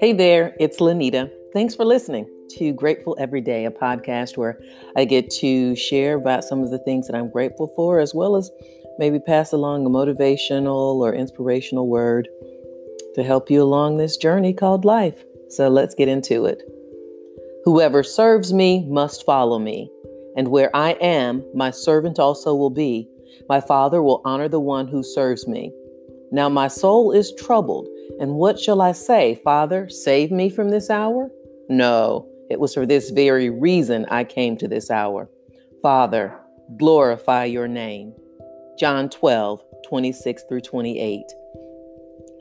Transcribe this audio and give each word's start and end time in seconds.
Hey 0.00 0.12
there, 0.12 0.54
it's 0.60 0.80
Lanita. 0.80 1.28
Thanks 1.52 1.74
for 1.74 1.84
listening 1.84 2.30
to 2.50 2.72
Grateful 2.72 3.16
Every 3.18 3.40
Day, 3.40 3.64
a 3.64 3.70
podcast 3.72 4.36
where 4.36 4.60
I 4.94 5.04
get 5.04 5.28
to 5.40 5.74
share 5.74 6.14
about 6.14 6.44
some 6.44 6.62
of 6.62 6.70
the 6.70 6.78
things 6.78 7.08
that 7.08 7.16
I'm 7.16 7.28
grateful 7.28 7.72
for, 7.74 7.98
as 7.98 8.14
well 8.14 8.36
as 8.36 8.48
maybe 9.00 9.18
pass 9.18 9.52
along 9.52 9.84
a 9.84 9.90
motivational 9.90 11.00
or 11.00 11.12
inspirational 11.12 11.88
word 11.88 12.28
to 13.16 13.24
help 13.24 13.50
you 13.50 13.60
along 13.60 13.96
this 13.96 14.16
journey 14.16 14.54
called 14.54 14.84
life. 14.84 15.24
So 15.48 15.68
let's 15.68 15.96
get 15.96 16.06
into 16.06 16.44
it. 16.44 16.62
Whoever 17.64 18.04
serves 18.04 18.52
me 18.52 18.86
must 18.88 19.26
follow 19.26 19.58
me, 19.58 19.90
and 20.36 20.46
where 20.46 20.70
I 20.76 20.92
am, 21.00 21.44
my 21.54 21.72
servant 21.72 22.20
also 22.20 22.54
will 22.54 22.70
be. 22.70 23.08
My 23.48 23.60
Father 23.60 24.00
will 24.00 24.22
honor 24.24 24.48
the 24.48 24.60
one 24.60 24.86
who 24.86 25.02
serves 25.02 25.48
me. 25.48 25.72
Now 26.30 26.48
my 26.48 26.68
soul 26.68 27.10
is 27.10 27.34
troubled, 27.34 27.88
and 28.20 28.34
what 28.34 28.58
shall 28.58 28.80
I 28.80 28.92
say? 28.92 29.40
Father, 29.44 29.88
save 29.88 30.30
me 30.30 30.50
from 30.50 30.70
this 30.70 30.90
hour? 30.90 31.30
No, 31.68 32.28
it 32.50 32.58
was 32.60 32.74
for 32.74 32.86
this 32.86 33.10
very 33.10 33.50
reason 33.50 34.06
I 34.10 34.24
came 34.24 34.56
to 34.58 34.68
this 34.68 34.90
hour. 34.90 35.28
Father, 35.82 36.38
glorify 36.76 37.44
your 37.44 37.68
name. 37.68 38.14
John 38.78 39.08
12, 39.08 39.62
26 39.88 40.42
through 40.48 40.60
28. 40.60 41.22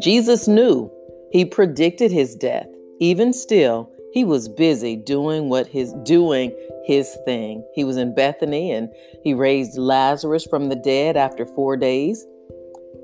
Jesus 0.00 0.48
knew. 0.48 0.90
He 1.30 1.44
predicted 1.44 2.10
his 2.10 2.34
death. 2.34 2.68
Even 3.00 3.32
still, 3.32 3.90
he 4.12 4.24
was 4.24 4.48
busy 4.48 4.96
doing 4.96 5.48
what 5.48 5.66
his 5.66 5.92
doing 6.04 6.52
his 6.84 7.16
thing. 7.24 7.64
He 7.74 7.84
was 7.84 7.96
in 7.96 8.14
Bethany 8.14 8.72
and 8.72 8.90
he 9.22 9.32
raised 9.34 9.78
Lazarus 9.78 10.44
from 10.44 10.68
the 10.68 10.76
dead 10.76 11.16
after 11.16 11.46
4 11.46 11.76
days. 11.76 12.26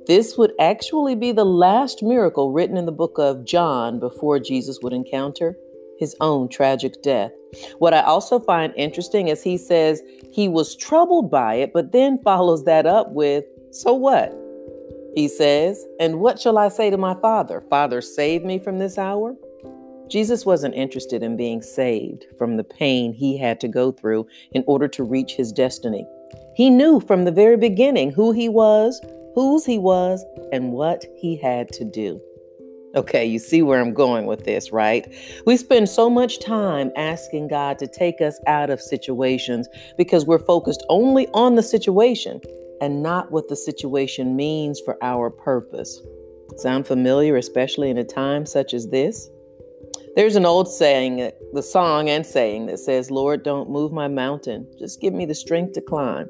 This 0.09 0.39
would 0.39 0.55
actually 0.59 1.15
be 1.15 1.33
the 1.33 1.45
last 1.45 2.03
miracle 2.03 2.51
written 2.51 2.79
in 2.79 2.87
the 2.87 2.93
book 2.93 3.19
of 3.19 3.45
John 3.45 4.01
before 4.01 4.39
Jesus 4.39 4.79
would 4.83 4.95
encounter 4.95 5.55
his 5.99 6.17
own 6.23 6.49
tragic 6.49 7.03
death. 7.03 7.31
What 7.79 7.93
I 7.93 8.01
also 8.01 8.41
find 8.41 8.73
interesting 8.75 9.29
is 9.29 9.43
he 9.43 9.59
says 9.59 10.01
he 10.33 10.49
was 10.49 10.75
troubled 10.75 11.31
by 11.31 11.57
it, 11.57 11.73
but 11.75 11.93
then 11.93 12.17
follows 12.23 12.65
that 12.65 12.87
up 12.87 13.13
with, 13.13 13.45
So 13.71 13.93
what? 13.93 14.35
He 15.15 15.29
says, 15.29 15.85
And 16.01 16.21
what 16.21 16.41
shall 16.41 16.57
I 16.57 16.69
say 16.69 16.89
to 16.89 16.97
my 16.97 17.15
father? 17.21 17.61
Father, 17.69 18.01
save 18.01 18.45
me 18.45 18.59
from 18.59 18.79
this 18.79 18.97
hour? 18.97 19.37
Jesus 20.09 20.47
wasn't 20.47 20.75
interested 20.75 21.23
in 21.23 21.37
being 21.37 21.61
saved 21.61 22.25
from 22.39 22.57
the 22.57 22.65
pain 22.65 23.13
he 23.13 23.37
had 23.37 23.61
to 23.61 23.69
go 23.69 23.93
through 23.93 24.27
in 24.53 24.65
order 24.67 24.89
to 24.89 25.05
reach 25.05 25.33
his 25.33 25.53
destiny. 25.53 26.07
He 26.55 26.71
knew 26.71 26.99
from 27.01 27.25
the 27.25 27.33
very 27.33 27.59
beginning 27.59 28.13
who 28.13 28.33
he 28.33 28.49
was, 28.49 29.01
whose 29.39 29.65
he 29.65 29.79
was, 29.79 30.25
and 30.51 30.73
what 30.73 31.05
he 31.15 31.37
had 31.37 31.69
to 31.69 31.85
do. 31.85 32.21
Okay, 32.97 33.25
you 33.25 33.39
see 33.39 33.63
where 33.63 33.81
I'm 33.81 33.95
going 33.95 34.27
with 34.27 34.45
this, 34.45 34.73
right? 34.73 35.07
We 35.47 35.57
spend 35.57 35.89
so 35.89 36.11
much 36.11 36.41
time 36.41 36.91
asking 36.97 37.47
God 37.47 37.79
to 37.79 37.87
take 37.87 38.21
us 38.21 38.37
out 38.49 38.69
of 38.69 38.81
situations 38.81 39.69
because 39.97 40.27
we're 40.27 40.41
focused 40.41 40.85
only 40.89 41.29
on 41.35 41.55
the 41.55 41.63
situation 41.63 42.41
and 42.81 43.01
not 43.01 43.31
what 43.31 43.47
the 43.47 43.55
situation 43.55 44.35
means 44.35 44.81
for 44.85 44.99
our 45.05 45.31
purpose. 45.31 46.01
Sound 46.57 46.89
familiar, 46.89 47.37
especially 47.37 47.91
in 47.91 47.99
a 47.99 48.05
time 48.05 48.45
such 48.45 48.75
as 48.75 48.89
this? 48.89 49.31
There's 50.17 50.35
an 50.35 50.47
old 50.47 50.67
saying, 50.67 51.31
the 51.53 51.63
song 51.63 52.09
and 52.09 52.27
saying 52.27 52.67
that 52.67 52.81
says, 52.81 53.09
Lord, 53.09 53.45
don't 53.45 53.71
move 53.71 53.93
my 53.93 54.09
mountain, 54.09 54.67
just 54.81 55.01
give 55.01 55.15
me 55.15 55.27
the 55.27 55.35
strength 55.37 55.75
to 55.75 55.81
climb. 55.81 56.29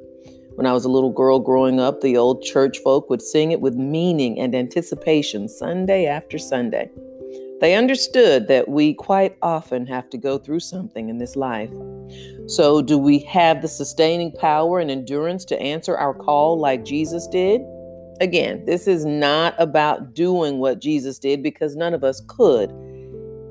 When 0.59 0.67
I 0.67 0.73
was 0.73 0.85
a 0.85 0.89
little 0.89 1.13
girl 1.13 1.39
growing 1.39 1.79
up, 1.79 2.01
the 2.01 2.17
old 2.17 2.43
church 2.43 2.79
folk 2.79 3.09
would 3.09 3.23
sing 3.23 3.53
it 3.53 3.61
with 3.61 3.77
meaning 3.77 4.41
and 4.41 4.57
anticipation 4.57 5.49
Sunday 5.49 6.07
after 6.07 6.37
Sunday. 6.37 6.91
They 7.61 7.77
understood 7.77 8.49
that 8.49 8.67
we 8.67 8.93
quite 8.93 9.37
often 9.41 9.87
have 9.87 10.11
to 10.11 10.19
go 10.19 10.37
through 10.37 10.59
something 10.59 11.11
in 11.11 11.19
this 11.19 11.37
life. 11.37 11.71
So, 12.49 12.83
do 12.83 12.99
we 12.99 13.21
have 13.21 13.63
the 13.63 13.69
sustaining 13.69 14.33
power 14.33 14.81
and 14.81 14.91
endurance 14.91 15.45
to 15.45 15.63
answer 15.63 15.97
our 15.97 16.13
call 16.13 16.59
like 16.59 16.85
Jesus 16.85 17.29
did? 17.29 17.61
Again, 18.21 18.65
this 18.65 18.89
is 18.89 19.05
not 19.05 19.55
about 19.59 20.13
doing 20.13 20.59
what 20.59 20.81
Jesus 20.81 21.21
did 21.21 21.41
because 21.41 21.77
none 21.77 21.95
of 21.95 22.03
us 22.03 22.21
could. 22.27 22.73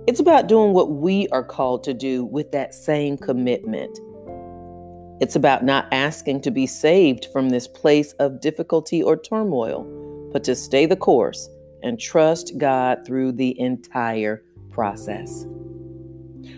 It's 0.07 0.19
about 0.19 0.47
doing 0.47 0.73
what 0.73 0.91
we 0.91 1.29
are 1.29 1.43
called 1.43 1.85
to 1.85 1.93
do 1.93 2.25
with 2.25 2.51
that 2.51 2.73
same 2.73 3.17
commitment. 3.17 3.97
It's 5.19 5.35
about 5.35 5.65
not 5.65 5.87
asking 5.91 6.41
to 6.41 6.51
be 6.51 6.67
saved 6.67 7.27
from 7.33 7.49
this 7.49 7.67
place 7.67 8.13
of 8.13 8.39
difficulty 8.39 9.01
or 9.01 9.17
turmoil, 9.17 10.29
but 10.31 10.43
to 10.43 10.55
stay 10.55 10.85
the 10.85 10.95
course 10.95 11.49
and 11.81 11.99
trust 11.99 12.57
God 12.57 12.99
through 13.05 13.31
the 13.31 13.59
entire 13.59 14.43
process. 14.69 15.45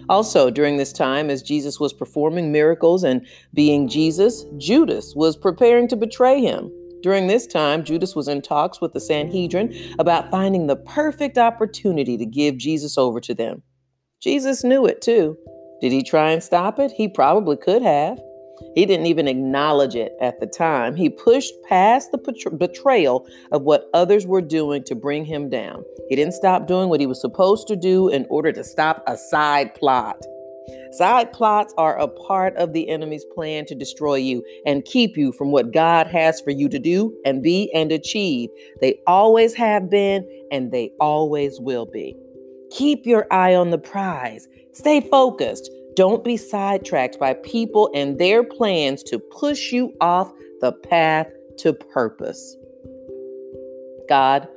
Also, 0.09 0.49
during 0.49 0.75
this 0.75 0.91
time, 0.91 1.29
as 1.29 1.41
Jesus 1.41 1.79
was 1.79 1.93
performing 1.93 2.51
miracles 2.51 3.03
and 3.03 3.25
being 3.53 3.87
Jesus, 3.87 4.43
Judas 4.57 5.13
was 5.15 5.37
preparing 5.37 5.87
to 5.87 5.95
betray 5.95 6.41
him. 6.41 6.69
During 7.01 7.27
this 7.27 7.47
time, 7.47 7.85
Judas 7.85 8.13
was 8.13 8.27
in 8.27 8.41
talks 8.41 8.81
with 8.81 8.91
the 8.91 8.99
Sanhedrin 8.99 9.95
about 9.99 10.29
finding 10.29 10.67
the 10.67 10.75
perfect 10.75 11.37
opportunity 11.37 12.17
to 12.17 12.25
give 12.25 12.57
Jesus 12.57 12.97
over 12.97 13.21
to 13.21 13.33
them. 13.33 13.63
Jesus 14.21 14.65
knew 14.65 14.85
it 14.85 15.01
too. 15.01 15.37
Did 15.79 15.93
he 15.93 16.03
try 16.03 16.31
and 16.31 16.43
stop 16.43 16.77
it? 16.77 16.91
He 16.91 17.07
probably 17.07 17.55
could 17.55 17.81
have. 17.81 18.19
He 18.75 18.85
didn't 18.85 19.07
even 19.07 19.27
acknowledge 19.27 19.95
it 19.95 20.13
at 20.21 20.39
the 20.39 20.47
time. 20.47 20.95
He 20.95 21.09
pushed 21.09 21.53
past 21.67 22.11
the 22.11 22.49
betrayal 22.57 23.27
of 23.51 23.63
what 23.63 23.89
others 23.93 24.25
were 24.25 24.41
doing 24.41 24.83
to 24.85 24.95
bring 24.95 25.25
him 25.25 25.49
down. 25.49 25.83
He 26.09 26.15
didn't 26.15 26.33
stop 26.33 26.67
doing 26.67 26.89
what 26.89 26.99
he 26.99 27.07
was 27.07 27.21
supposed 27.21 27.67
to 27.67 27.75
do 27.75 28.09
in 28.09 28.25
order 28.29 28.51
to 28.51 28.63
stop 28.63 29.03
a 29.07 29.17
side 29.17 29.75
plot. 29.75 30.17
Side 30.91 31.31
plots 31.33 31.73
are 31.77 31.97
a 31.99 32.07
part 32.07 32.55
of 32.57 32.73
the 32.73 32.89
enemy's 32.89 33.25
plan 33.35 33.65
to 33.65 33.75
destroy 33.75 34.15
you 34.15 34.43
and 34.65 34.85
keep 34.85 35.17
you 35.17 35.31
from 35.31 35.51
what 35.51 35.71
God 35.71 36.07
has 36.07 36.41
for 36.41 36.51
you 36.51 36.67
to 36.69 36.79
do 36.79 37.15
and 37.25 37.43
be 37.43 37.71
and 37.73 37.91
achieve. 37.91 38.49
They 38.81 38.99
always 39.05 39.53
have 39.55 39.89
been 39.89 40.27
and 40.51 40.71
they 40.71 40.91
always 40.99 41.59
will 41.59 41.85
be. 41.85 42.15
Keep 42.71 43.05
your 43.05 43.31
eye 43.31 43.55
on 43.55 43.69
the 43.69 43.77
prize. 43.77 44.47
Stay 44.73 45.01
focused. 45.01 45.69
Don't 45.99 46.23
be 46.23 46.37
sidetracked 46.37 47.19
by 47.19 47.33
people 47.33 47.91
and 47.93 48.17
their 48.17 48.41
plans 48.41 49.03
to 49.03 49.19
push 49.19 49.73
you 49.73 49.93
off 49.99 50.31
the 50.61 50.71
path 50.71 51.29
to 51.57 51.73
purpose. 51.73 52.55
God, 54.07 54.47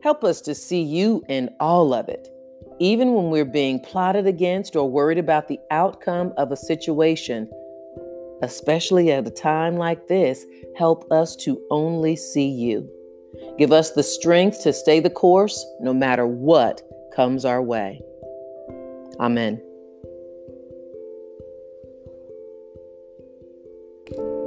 help 0.00 0.22
us 0.22 0.40
to 0.42 0.54
see 0.54 0.80
you 0.80 1.24
in 1.28 1.50
all 1.58 1.92
of 1.92 2.08
it. 2.08 2.28
Even 2.78 3.14
when 3.14 3.30
we're 3.30 3.44
being 3.44 3.80
plotted 3.80 4.28
against 4.28 4.76
or 4.76 4.88
worried 4.88 5.18
about 5.18 5.48
the 5.48 5.58
outcome 5.72 6.32
of 6.36 6.52
a 6.52 6.56
situation, 6.56 7.50
especially 8.40 9.10
at 9.10 9.26
a 9.26 9.30
time 9.32 9.76
like 9.76 10.06
this, 10.06 10.46
help 10.76 11.10
us 11.10 11.34
to 11.34 11.60
only 11.72 12.14
see 12.14 12.46
you. 12.46 12.88
Give 13.58 13.72
us 13.72 13.90
the 13.90 14.04
strength 14.04 14.62
to 14.62 14.72
stay 14.72 15.00
the 15.00 15.10
course 15.10 15.66
no 15.80 15.92
matter 15.92 16.28
what 16.28 16.80
comes 17.12 17.44
our 17.44 17.60
way. 17.60 18.00
Amen. 19.18 19.60
Thank 24.04 24.18
you. 24.18 24.41